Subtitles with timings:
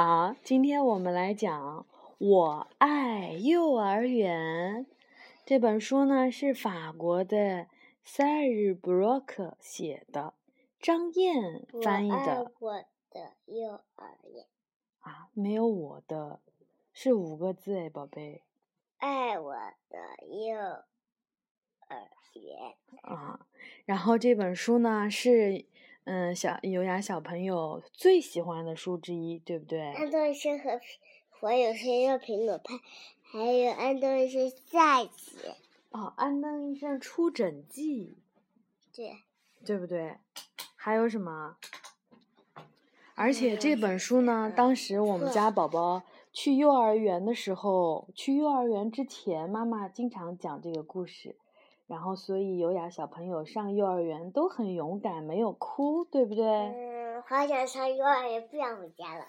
[0.00, 1.84] 好，今天我们来讲
[2.18, 4.86] 《我爱幼儿园》
[5.44, 7.66] 这本书呢，是法国的
[8.04, 10.34] 塞尔布洛克写的，
[10.78, 12.52] 张燕翻译的。
[12.60, 12.74] 我
[13.10, 14.46] 的幼儿园
[15.00, 16.38] 啊，没有我的，
[16.92, 18.44] 是五个字哎，宝贝。
[18.98, 20.84] 爱我的幼儿
[22.34, 23.44] 园啊，
[23.84, 25.66] 然后这本书呢是。
[26.10, 29.92] 嗯，小优雅小朋友最喜欢的书之一，对不对？
[29.92, 30.80] 安东尼生和
[31.40, 32.80] 我有谁要苹果派，
[33.24, 35.36] 还有安东尼生下集。
[35.90, 38.16] 哦，安东医生出诊记。
[38.94, 39.18] 对。
[39.66, 40.16] 对不对？
[40.76, 41.58] 还有什么？
[43.14, 51.36] 而且这本书呢，当时我们家宝宝去幼儿园的时候，去幼儿园之前，妈妈经常讲这个故事。
[51.88, 56.44] 然后，所以优雅小朋友上幼儿园都很勇敢，没有哭，对不对？
[56.46, 59.24] 嗯，好想上幼儿园，不想回家了。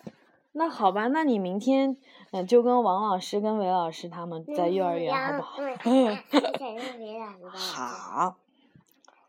[0.52, 1.96] 那好吧，那你明天
[2.32, 5.62] 嗯就跟王老师、跟韦老师他们在幼儿园，好不好？
[5.86, 6.18] 嗯
[7.54, 8.36] 好。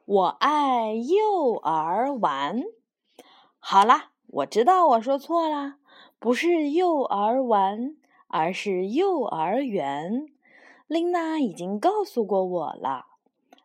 [0.07, 2.61] 我爱幼儿玩。
[3.61, 5.77] 好啦，我知道我说错啦，
[6.19, 7.95] 不是幼儿玩，
[8.27, 10.27] 而是幼儿园。
[10.89, 13.07] 琳娜已经告诉过我了。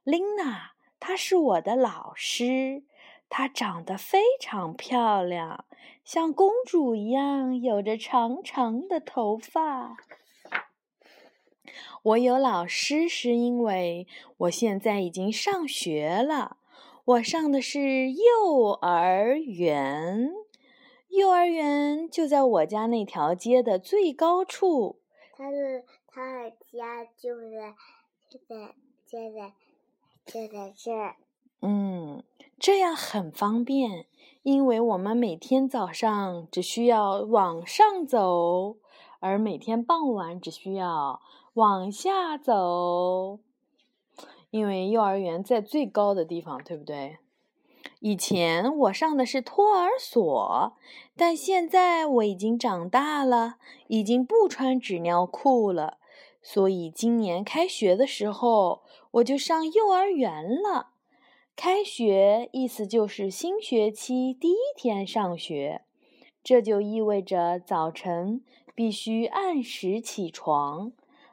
[0.06, 2.84] 琳娜，她是我的老师。
[3.28, 5.66] 她长得非常漂亮，
[6.04, 9.98] 像公主一样，有着长长的头发。
[12.04, 16.58] 我有老师，是因为我现在已经上学了。
[17.06, 20.32] 我上的是幼儿园，
[21.08, 25.02] 幼儿园就在我家那条街的最高处。
[25.36, 27.74] 他的他的家就在
[28.30, 28.76] 就在
[29.08, 29.56] 就在。
[30.26, 30.92] 就在这。
[31.62, 32.24] 嗯，
[32.60, 34.06] 这样很方便，
[34.44, 38.78] 因为我们每天早上只需要往上走，
[39.20, 41.22] 而每天傍晚只需要
[41.54, 43.40] 往下走。
[44.52, 47.18] 因为幼儿园在最高的地方，对不对？
[48.00, 50.74] 以前我上的是托儿所，
[51.16, 53.56] 但现在我已经长大了，
[53.88, 55.98] 已经不穿纸尿裤了。
[56.42, 58.84] 所以今年开学的时候，
[59.16, 60.90] 我就上幼儿园了。
[61.56, 65.84] 开学意思就是新学期第一天上学，
[66.44, 68.44] 这就意味着早晨
[68.74, 70.92] 必须按时起床。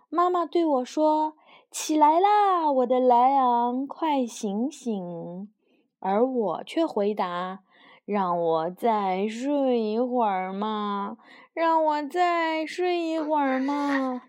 [0.09, 1.35] 妈妈对我说
[1.73, 5.49] ：“起来啦，我的莱昂，快醒醒！”
[5.99, 7.61] 而我却回答
[8.05, 11.17] ：“让我再睡一会儿嘛，
[11.53, 14.23] 让我再睡一会儿嘛。”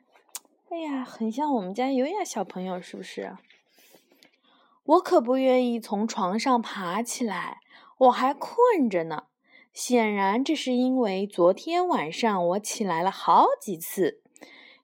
[0.74, 3.38] 哎呀，很像我们家优雅小朋友，是不是？
[4.84, 7.60] 我可不愿意从床上爬起来，
[8.00, 9.26] 我还困着呢。
[9.72, 14.24] 显然，这是因为昨天晚上我起来了好几次，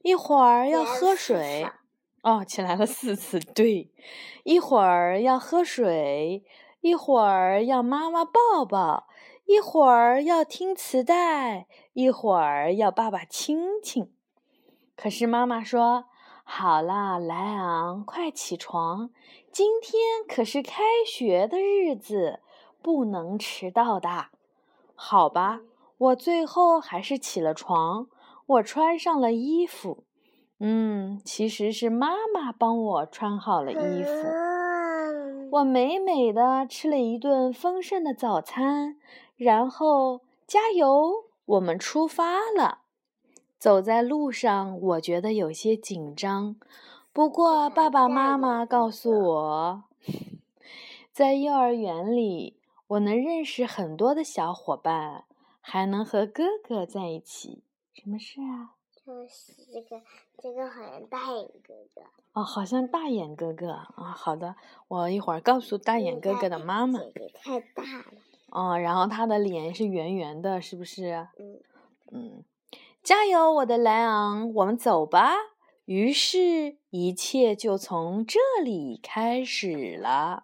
[0.03, 1.67] 一会儿要喝水，
[2.21, 3.91] 哦，起来了四次，对，
[4.43, 6.43] 一会儿要喝水，
[6.81, 9.07] 一会儿要妈妈抱抱，
[9.45, 14.13] 一会儿要听磁带，一会儿要爸爸亲亲。
[15.01, 16.07] 可是妈妈说
[16.43, 19.11] ：“好啦，莱昂，快起床！
[19.49, 22.41] 今天可是开学的日子，
[22.81, 24.25] 不能迟到的。”
[24.95, 25.61] 好吧，
[25.97, 28.07] 我最后还是起了床。
[28.45, 30.03] 我穿上了衣服。
[30.59, 34.11] 嗯，其实是妈妈帮我穿好了衣服。
[35.51, 38.97] 我美美的吃了一顿丰盛的早餐，
[39.37, 42.79] 然后加油，我们出发了。
[43.59, 46.55] 走在路上，我觉得有些紧张。
[47.11, 49.83] 不过爸爸妈妈告诉我，
[51.11, 52.55] 在幼儿园里，
[52.87, 55.25] 我能认识很多的小伙伴，
[55.59, 57.61] 还能和哥哥在一起。
[57.91, 58.75] 什么事啊？
[59.05, 60.01] 就是这个，
[60.37, 62.01] 这个好像大眼哥哥。
[62.31, 64.13] 哦，好像大眼哥哥啊。
[64.15, 64.55] 好的，
[64.87, 66.97] 我一会儿告诉大眼哥哥的妈妈。
[67.43, 68.13] 太大了。
[68.51, 71.27] 哦，然后他的脸是圆圆的，是不是？
[71.37, 71.59] 嗯。
[72.13, 72.43] 嗯。
[73.01, 75.33] 加油，我的莱昂，我们走吧。
[75.85, 80.43] 于是，一切就从这里开始了。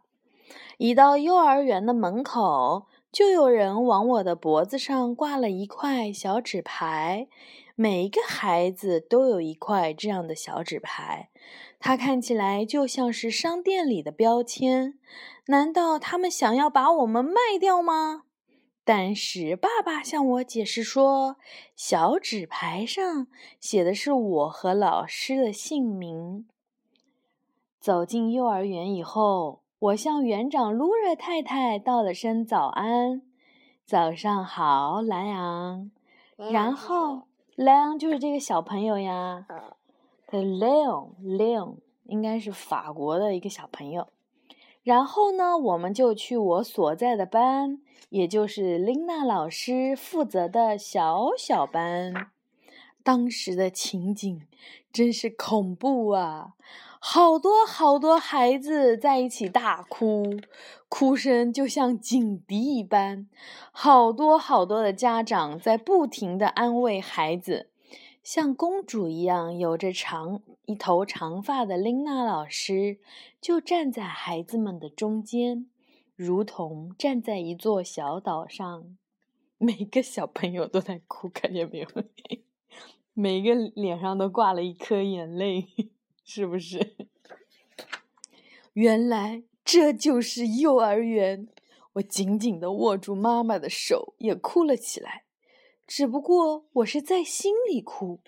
[0.77, 7.27] 一到幼儿园的门口，就有人往我的脖子上挂了一块小纸牌。
[7.75, 11.29] 每一个孩子都有一块这样的小纸牌，
[11.77, 14.97] 它看起来就像是商店里的标签。
[15.47, 18.23] 难道他们想要把我们卖掉吗？
[18.87, 21.37] 但是爸爸向我解释说，
[21.75, 23.25] 小纸牌上
[23.59, 26.45] 写的是我和老师的姓名。
[27.79, 33.23] 走进幼儿园以后，我向园长露热太太道了声早安
[33.85, 35.89] ：“早上好，莱昂。”
[36.37, 37.23] 然后
[37.55, 39.47] 莱昂就是这个小朋友呀，
[40.27, 44.07] 他 Leon Leon 应该是法国的一个小朋友。
[44.85, 47.79] 然后呢，我们就去我所在的班，
[48.09, 52.27] 也就是琳娜老师负责的小小班。
[53.03, 54.41] 当时的情景
[54.93, 56.53] 真是恐怖啊！
[56.99, 60.23] 好多好多孩子在一起大哭，
[60.87, 63.27] 哭声就像警笛一般。
[63.71, 67.69] 好多好多的家长在不停的安慰孩子。
[68.25, 72.97] 像公主一样有着长一头长发的琳娜老师，
[73.39, 75.67] 就站在孩子们的中间，
[76.15, 78.97] 如同站在一座小岛上。
[79.59, 81.87] 每个小朋友都在哭，看见没有？
[83.13, 85.67] 每个脸上都挂了一颗眼泪，
[86.23, 86.95] 是不是？
[88.73, 91.47] 原来这就是幼儿园。
[91.93, 95.24] 我紧紧地握住妈妈的手，也哭了起来。
[95.87, 98.19] 只不过我是在心里哭，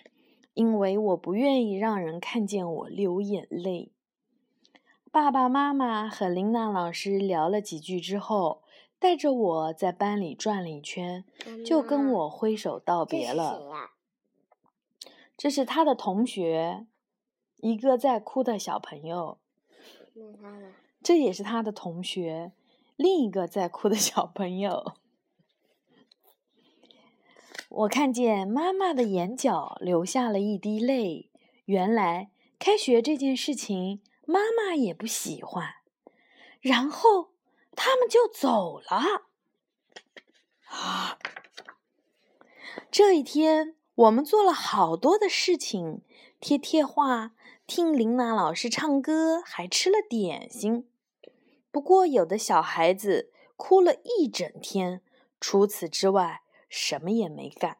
[0.53, 3.91] 因为我不愿意让人看见我流眼泪。
[5.11, 8.61] 爸爸妈妈和琳娜老师聊了几句之后，
[8.99, 11.25] 带着我在班里转了一圈，
[11.65, 13.89] 就跟我挥手道别了。
[15.35, 16.85] 这是他的同学，
[17.57, 19.39] 一个在哭的小朋友。
[21.01, 22.51] 这也是他的同学，
[22.95, 24.93] 另一个在哭的小朋友。
[27.69, 31.29] 我看见妈妈的眼角流下了一滴泪。
[31.65, 35.75] 原来开学这件事情，妈妈也不喜欢。
[36.61, 37.31] 然后
[37.75, 39.27] 他们就走了。
[40.69, 41.17] 啊！
[42.89, 46.01] 这一天，我们做了好多的事情：
[46.39, 47.33] 贴贴画，
[47.65, 50.87] 听琳娜老师唱歌，还吃了点心。
[51.69, 55.01] 不过，有的小孩子哭了一整天。
[55.39, 57.77] 除此之外，什么也没干，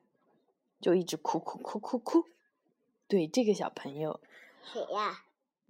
[0.79, 2.25] 就一直哭哭哭哭哭。
[3.07, 4.19] 对，这个小朋友，
[4.63, 5.23] 谁呀？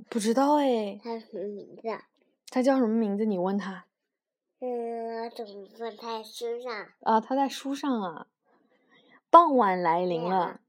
[0.09, 0.99] 不知道哎。
[1.03, 1.87] 他什么名字？
[2.49, 3.25] 他叫什么名字？
[3.25, 3.85] 你问他。
[4.59, 5.97] 嗯，怎么问？
[5.97, 6.87] 他在书上。
[7.01, 8.27] 啊，他在书上啊。
[9.29, 10.61] 傍晚来临了。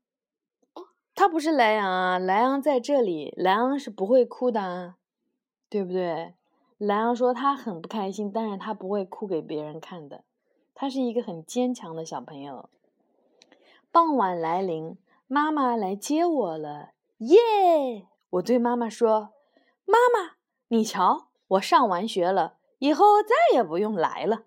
[1.14, 4.94] 他不是莱昂啊，莱昂在这里，莱昂是不会哭的，
[5.68, 6.34] 对不对？
[6.76, 10.22] 莱昂说他很不开心，但是他不会哭给别人看的。
[10.80, 12.68] 他是一个很坚强的小朋友。
[13.90, 14.96] 傍晚来临，
[15.26, 18.06] 妈妈来接我了，耶！
[18.30, 19.30] 我对妈妈说
[19.84, 20.36] ：“妈妈，
[20.68, 24.44] 你瞧，我上完学了，以后再也不用来了。”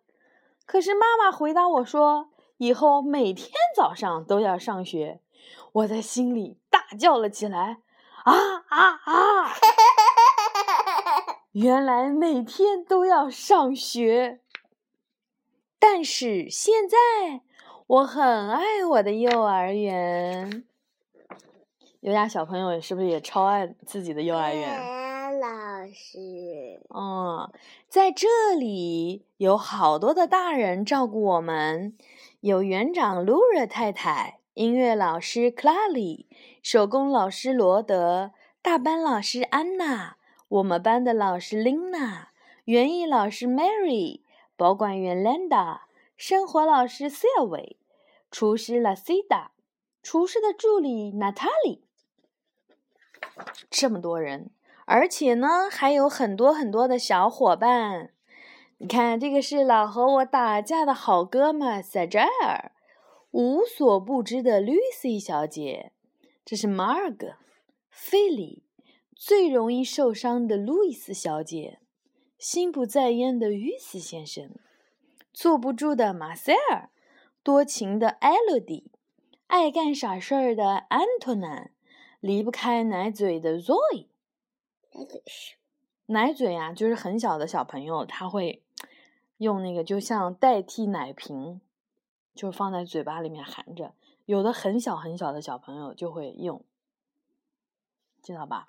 [0.65, 2.29] 可是妈妈回答我说
[2.59, 5.19] ：“以后每天早上都要上学。”
[5.73, 7.81] 我在心里大叫了起来
[8.23, 9.51] ：“啊啊啊！”
[11.51, 14.39] 原来每天都要上学。
[15.81, 17.41] 但是现在
[17.87, 20.63] 我很爱我的幼儿园。
[22.01, 24.79] 有家小朋友是不是也超爱自己的幼儿园？
[25.39, 26.79] 老师。
[26.89, 27.51] 哦，
[27.87, 31.97] 在这里有好多的大人照顾我们，
[32.41, 36.27] 有园长露热太太，音乐老师克拉里，
[36.61, 38.31] 手工老师罗德，
[38.61, 40.17] 大班老师安娜，
[40.47, 42.29] 我们班的老师琳娜，
[42.65, 44.20] 园艺老师 Mary。
[44.61, 45.79] 保管员 Linda，
[46.15, 47.77] 生活老师 Sylvie，
[48.29, 49.47] 厨师 Lasida，
[50.03, 51.79] 厨师的助理 Natalie，
[53.71, 54.51] 这么多人，
[54.85, 58.11] 而且呢还有很多很多的小伙伴。
[58.77, 62.71] 你看，这个是老和我打架的好哥们 s a j a r
[63.31, 65.91] 无所不知的 Lucy 小姐，
[66.45, 67.33] 这是 Marg，
[67.89, 68.61] 菲利，
[69.15, 71.79] 最容易受伤的路易斯小姐。
[72.41, 74.49] 心不在焉的于斯先生，
[75.31, 76.89] 坐不住的马塞尔，
[77.43, 78.89] 多情的艾洛迪，
[79.45, 81.69] 爱干傻事儿的安托南，
[82.19, 84.07] 离不开奶嘴的 Zoe。
[84.91, 85.55] 奶嘴是？
[86.07, 88.63] 奶嘴啊，就是很小的小朋友，他会
[89.37, 91.61] 用那个，就像代替奶瓶，
[92.33, 93.93] 就放在嘴巴里面含着。
[94.25, 96.65] 有的很小很小的小朋友就会用，
[98.23, 98.65] 知道吧？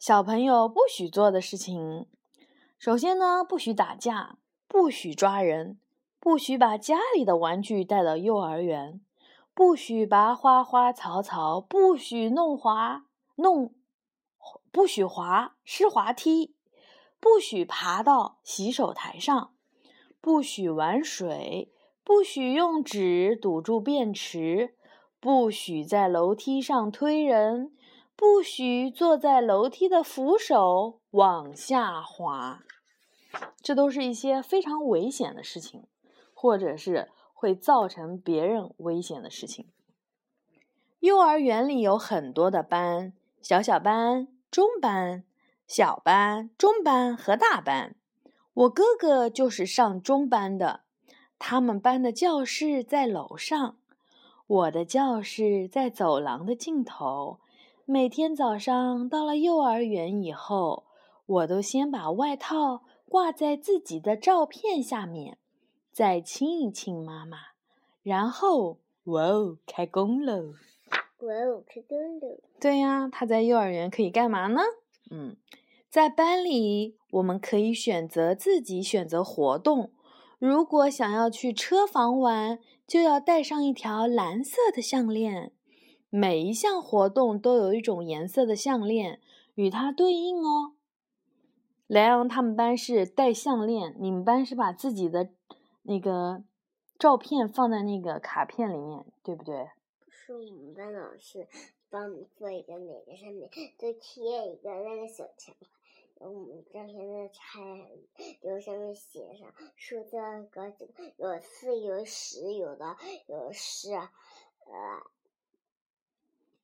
[0.00, 2.06] 小朋友不许做的事情，
[2.78, 5.78] 首先呢，不许打架，不许抓人，
[6.18, 9.02] 不许把家里的玩具带到幼儿园，
[9.52, 13.04] 不许拔花花草草，不许弄滑
[13.34, 13.74] 弄，
[14.72, 16.54] 不许滑湿滑梯，
[17.20, 19.52] 不许爬到洗手台上，
[20.22, 24.74] 不许玩水，不许用纸堵住便池，
[25.20, 27.74] 不许在楼梯上推人。
[28.20, 32.60] 不许坐在楼梯的扶手往下滑，
[33.62, 35.86] 这都是一些非常危险的事情，
[36.34, 39.70] 或者是会造成别人危险的事情。
[40.98, 45.24] 幼儿园里有很多的班，小小班、中班、
[45.66, 47.96] 小班、中班和大班。
[48.52, 50.82] 我哥哥就是上中班的，
[51.38, 53.78] 他们班的教室在楼上，
[54.46, 57.39] 我的教室在走廊的尽头。
[57.92, 60.84] 每天早上到了幼儿园以后，
[61.26, 65.38] 我都先把外套挂在自己的照片下面，
[65.90, 67.38] 再亲一亲妈妈，
[68.04, 70.54] 然后，哇哦，开工喽！
[71.18, 72.38] 哇哦，开工喽！
[72.60, 74.60] 对呀，他在幼儿园可以干嘛呢？
[75.10, 75.36] 嗯，
[75.88, 79.90] 在班里，我们可以选择自己选择活动。
[80.38, 85.50] 如果想要去车房玩，就要带上一条蓝色的项链。
[86.10, 89.20] 每一项活动都有一种颜色的项链
[89.54, 90.72] 与它对应哦。
[91.86, 95.30] 莱昂他们班是戴项链，你们班是把自己的
[95.82, 96.42] 那个
[96.98, 99.70] 照片放在那个卡片里面，对不对？
[100.08, 101.46] 是我们班老师
[101.88, 103.48] 帮你做一个，每个上面
[103.78, 105.68] 都贴一个那个小钱块，
[106.18, 107.60] 然后我们照片再拆，
[108.40, 110.16] 然后上面写上数字
[110.50, 110.72] 个
[111.18, 112.96] 有四有十，有的
[113.28, 114.10] 有十，呃。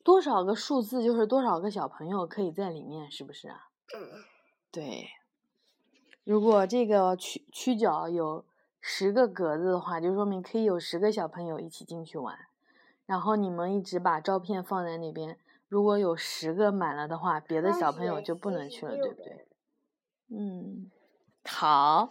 [0.07, 3.67] 多少个数字就是多少个小朋友可以在里面，是不是啊？
[4.71, 5.09] 对。
[6.23, 8.45] 如果这个曲曲角有
[8.81, 12.39] 十个格子的话，就说明可以有十个小朋友一起进去玩。
[13.05, 19.49] 然后你们一直把照片放在那边，如果有十个满了的话，别的小朋友就不能去了，对不对？
[20.31, 20.89] 嗯，
[21.45, 22.11] 好。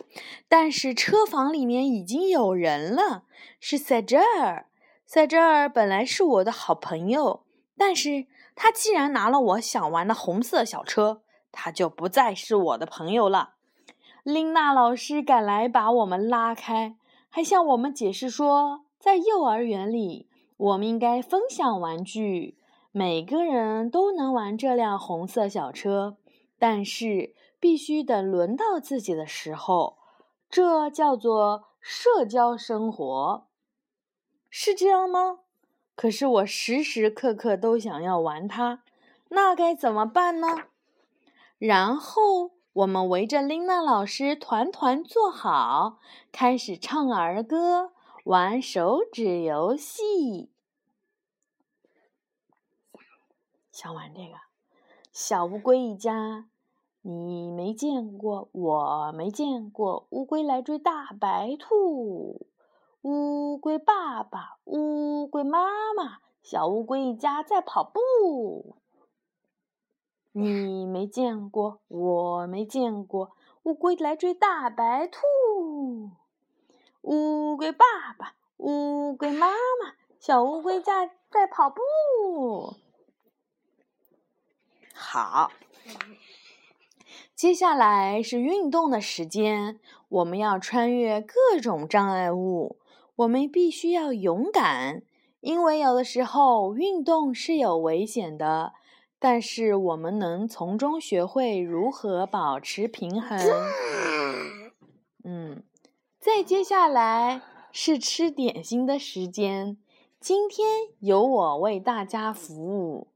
[0.49, 3.23] 但是车房里面已经有人了，
[3.61, 4.65] 是在这儿，
[5.05, 7.44] 在这儿本来是我的好朋友。
[7.77, 13.55] 但是他既然拿了我想玩的红色小车，他就不再是我的朋友了。
[14.23, 16.95] 琳娜老师赶来把我们拉开，
[17.29, 20.27] 还向我们解释说，在幼儿园里，
[20.57, 22.57] 我们应该分享玩具，
[22.91, 26.17] 每个人都能玩这辆红色小车，
[26.57, 29.97] 但是必须等轮到自己的时候。
[30.49, 33.47] 这叫做社交生活，
[34.49, 35.39] 是这样吗？
[35.95, 38.83] 可是我时时刻刻都想要玩它，
[39.29, 40.65] 那该怎么办呢？
[41.57, 45.99] 然后我们围着琳娜老师团团坐好，
[46.33, 47.93] 开始唱儿歌，
[48.25, 50.51] 玩手指游戏。
[53.71, 54.35] 想玩这个？
[55.13, 56.49] 小乌龟一家，
[57.03, 62.47] 你没见过，我没见过，乌龟来追大白兔。
[63.07, 65.59] 乌龟爸爸，乌龟妈
[65.95, 68.77] 妈，小乌龟一家在跑步。
[70.31, 73.29] 你没见过，我没见过，
[73.61, 75.19] 乌龟来追大白兔。
[77.03, 77.85] 乌龟爸
[78.17, 82.73] 爸，乌龟妈妈，小乌龟家在跑步。
[84.95, 85.51] 好，
[87.35, 92.79] 接下来是运动的时间，我们要穿越各种障碍物。
[93.17, 95.01] 我们必须要勇敢，
[95.39, 98.73] 因为有的时候运动是有危险的，
[99.19, 103.39] 但是我们能从中学会如何保持平衡。
[105.23, 105.63] 嗯，
[106.19, 107.41] 再接下来
[107.71, 109.77] 是吃点心的时间，
[110.19, 110.67] 今天
[110.99, 113.07] 由我为大家服务，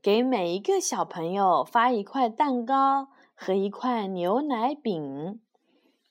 [0.00, 5.40] 给每一个小朋友发一块蛋糕和一块牛奶饼。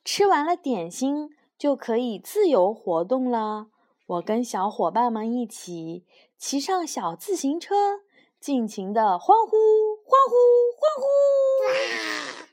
[0.03, 1.29] 吃完了点心。
[1.57, 3.67] 就可以自由活动了。
[4.05, 6.05] 我跟小伙伴们一起
[6.37, 8.01] 骑上小自行车，
[8.39, 9.57] 尽情的欢呼、
[10.05, 10.35] 欢呼、
[10.77, 12.47] 欢呼。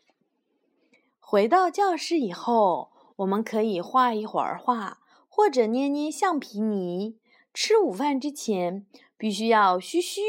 [1.20, 7.18] 回到教室以后，我们可以画一会儿画，或者捏捏橡皮泥。
[7.52, 10.23] 吃午饭之前，必须要嘘嘘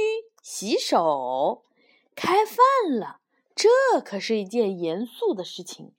[0.44, 1.64] 洗手。
[2.16, 2.58] 开饭
[3.00, 3.20] 了，
[3.56, 3.70] 这
[4.04, 5.94] 可是一件严肃的事情。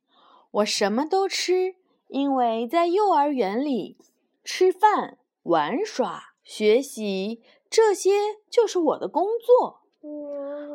[0.51, 1.77] 我什么都吃。
[2.09, 3.97] 因为在幼儿园里，
[4.45, 8.13] 吃饭、玩耍、学习，这些
[8.49, 9.81] 就是我的工作。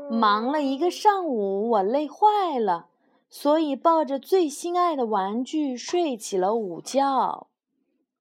[0.10, 2.88] 忙了一个上午，我累坏了，
[3.30, 7.48] 所以抱着最心爱的玩具睡起了午觉。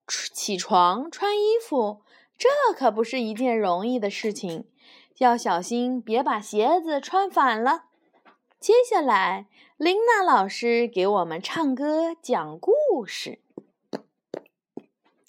[0.07, 2.03] 起床、穿衣服，
[2.39, 4.67] 这可不是一件容易的事情，
[5.19, 7.87] 要小心别把鞋子穿反了。
[8.61, 9.47] 接下来。
[9.79, 13.41] 琳娜老师给我们唱歌讲故事。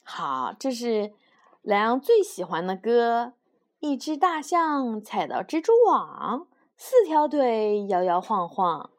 [0.04, 1.14] 好，这是
[1.62, 3.32] 莱昂最喜欢的歌。
[3.80, 6.46] 一只大象踩到蜘蛛网，
[6.76, 8.90] 四条腿摇摇晃晃；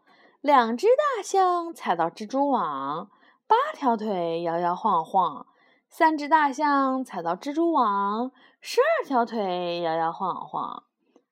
[0.41, 3.11] 两只大象踩到蜘蛛网，
[3.47, 5.47] 八条腿摇摇晃晃；
[5.91, 10.85] 三只大象踩到蜘蛛网，十二条腿摇摇晃晃；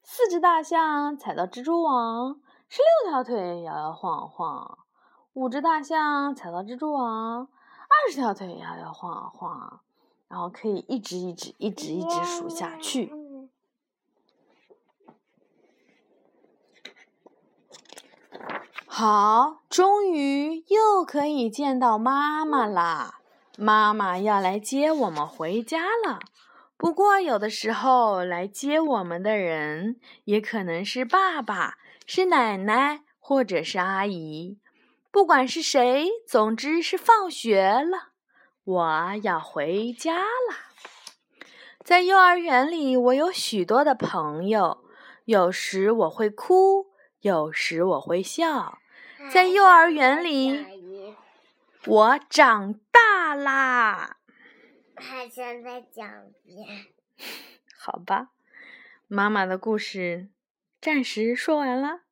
[0.03, 2.39] 四只大象踩到蜘蛛网，
[2.73, 4.79] 十六条腿摇摇晃晃；
[5.33, 9.81] 五只大象踩到蜘蛛网，二十条腿摇摇晃晃。
[10.29, 13.13] 然后可以一直一直一直一直数下去。
[18.87, 23.19] 好，终于又可以见到妈妈啦！
[23.59, 26.21] 妈妈要来接我们回家了。
[26.77, 31.75] 不过，有的时候来接我们的人也可能是爸爸、
[32.13, 34.59] 是奶奶或者是阿姨。
[35.13, 38.09] 不管是谁，总之是放学了。
[38.65, 40.57] 我要回家了。
[41.85, 44.85] 在幼儿园里，我有许多的朋友。
[45.25, 46.89] 有时我会哭，
[47.21, 48.81] 有时我会笑。
[49.33, 50.67] 在幼儿园里，
[51.87, 54.17] 我长大啦。
[54.97, 56.11] 还想再讲
[56.45, 56.87] 遍？
[57.79, 58.31] 好吧，
[59.07, 60.29] 妈妈的故事
[60.81, 62.10] 暂时说完了。